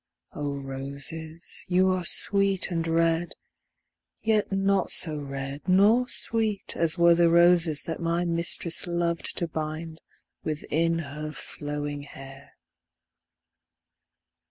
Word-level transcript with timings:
O 0.33 0.55
Roses, 0.55 1.63
you 1.67 1.89
are 1.89 2.03
sweet 2.05 2.71
and 2.71 2.87
red, 2.87 3.33
Yet 4.23 4.51
not 4.51 4.89
so 4.89 5.19
red 5.19 5.67
nor 5.69 6.09
sweet 6.09 6.75
as 6.75 6.97
were 6.97 7.13
The 7.13 7.29
roses 7.29 7.83
that 7.83 8.01
my 8.01 8.25
mistress 8.25 8.87
loved 8.87 9.37
To 9.37 9.47
bind 9.47 10.01
within 10.43 10.97
her 11.13 11.31
flowing 11.33 12.01
hair. 12.01 12.53